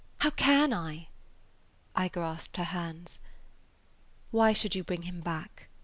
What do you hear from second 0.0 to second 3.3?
"How can I?" I grasped her hands.